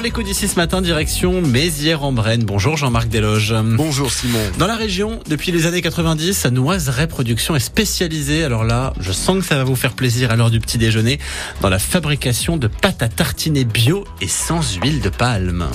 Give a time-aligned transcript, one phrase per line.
[0.00, 2.44] Dans l'écho d'ici ce matin, direction Mézières en Brenne.
[2.44, 3.54] Bonjour Jean-Marc Desloges.
[3.76, 4.38] Bonjour Simon.
[4.58, 8.42] Dans la région, depuis les années 90, Noiseray Production est spécialisée.
[8.42, 11.18] Alors là, je sens que ça va vous faire plaisir à l'heure du petit déjeuner
[11.60, 15.68] dans la fabrication de pâtes à tartiner bio et sans huile de palme.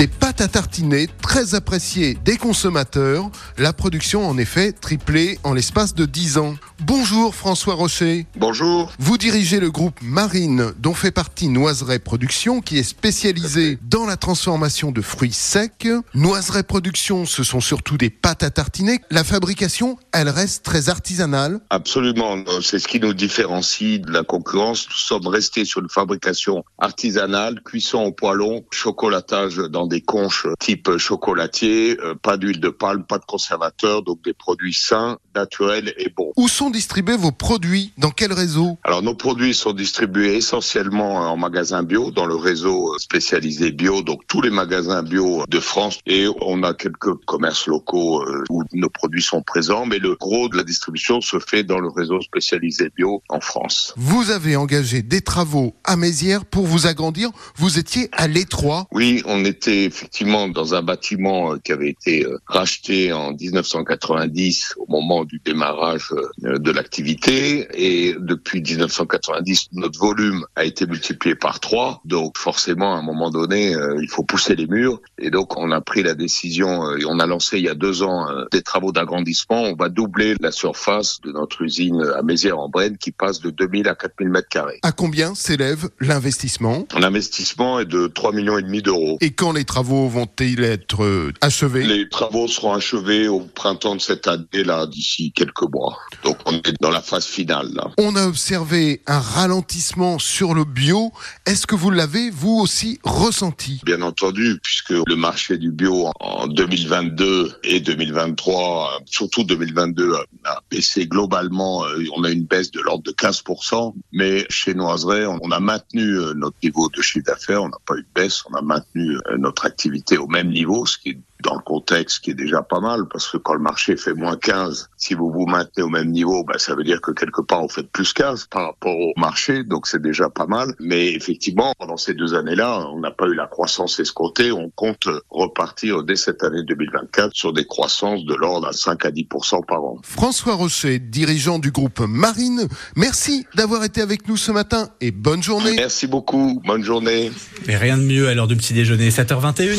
[0.00, 3.28] Des pâtes à tartiner très appréciées des consommateurs.
[3.58, 6.54] La production en effet triplée en l'espace de 10 ans.
[6.86, 8.24] Bonjour François Rocher.
[8.34, 8.90] Bonjour.
[8.98, 14.16] Vous dirigez le groupe Marine dont fait partie Noiseray Production qui est spécialisé dans la
[14.16, 15.86] transformation de fruits secs.
[16.14, 19.02] Noiseray Production, ce sont surtout des pâtes à tartiner.
[19.10, 21.60] La fabrication, elle reste très artisanale.
[21.68, 22.42] Absolument.
[22.62, 24.86] C'est ce qui nous différencie de la concurrence.
[24.88, 30.96] Nous sommes restés sur une fabrication artisanale, cuisson au poêlon, chocolatage dans des conches type
[30.96, 36.08] chocolatier, euh, pas d'huile de palme, pas de conservateur, donc des produits sains, naturels et
[36.08, 36.32] bons.
[36.36, 37.92] Où sont distribués vos produits?
[37.98, 38.78] Dans quel réseau?
[38.84, 44.22] Alors nos produits sont distribués essentiellement en magasin bio, dans le réseau spécialisé bio, donc
[44.26, 45.98] tous les magasins bio de France.
[46.06, 50.48] Et on a quelques commerces locaux euh, où nos produits sont présents, mais le gros
[50.48, 53.92] de la distribution se fait dans le réseau spécialisé bio en France.
[53.96, 57.30] Vous avez engagé des travaux à Mézières pour vous agrandir.
[57.56, 58.86] Vous étiez à l'étroit.
[58.92, 64.74] Oui, on était effectivement dans un bâtiment euh, qui avait été euh, racheté en 1990
[64.78, 67.68] au moment du démarrage de l'activité.
[67.74, 72.00] Et depuis 1990 notre volume a été multiplié par trois.
[72.04, 75.00] Donc forcément à un moment donné euh, il faut pousser les murs.
[75.18, 77.74] Et donc on a pris la décision euh, et on a lancé il y a
[77.74, 79.62] deux ans euh, des travaux d'agrandissement.
[79.62, 83.94] On va doubler la surface de notre usine à Mézières-en-Brenne qui passe de 2000 à
[83.94, 84.78] 4000 mètres carrés.
[84.82, 86.86] À combien s'élève l'investissement?
[86.98, 89.18] L'investissement est de 3 millions et demi d'euros.
[89.20, 91.84] Et quand les travaux vont-ils être achevés?
[91.84, 95.98] Les travaux seront achevés au printemps de cette année là d'ici quelques mois.
[96.24, 97.90] Donc on est dans la phase finale là.
[97.98, 101.12] On a observé un ralentissement sur le bio.
[101.46, 103.80] Est-ce que vous l'avez vous aussi ressenti?
[103.84, 111.06] Bien entendu, puisque le marché du bio en 2022 et 2023, surtout 2022, a baissé
[111.06, 111.84] globalement.
[112.16, 116.56] On a une baisse de l'ordre de 15%, mais chez Noiseray, on a maintenu notre
[116.62, 117.62] niveau de chiffre d'affaires.
[117.62, 120.98] On n'a pas eu de baisse, on a maintenu notre activité au même niveau, ce
[120.98, 124.14] qui dans le contexte qui est déjà pas mal, parce que quand le marché fait
[124.14, 127.40] moins 15, si vous vous maintenez au même niveau, bah, ça veut dire que quelque
[127.40, 130.74] part, vous faites plus 15 par rapport au marché, donc c'est déjà pas mal.
[130.80, 134.52] Mais effectivement, pendant ces deux années-là, on n'a pas eu la croissance escomptée.
[134.52, 139.10] On compte repartir dès cette année 2024 sur des croissances de l'ordre à 5 à
[139.10, 139.26] 10
[139.66, 139.98] par an.
[140.02, 145.42] François Rocher, dirigeant du groupe Marine, merci d'avoir été avec nous ce matin et bonne
[145.42, 145.74] journée.
[145.76, 147.30] Merci beaucoup, bonne journée.
[147.68, 149.78] Et rien de mieux à l'heure du petit déjeuner, 7h21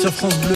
[0.00, 0.50] sur France Bleu.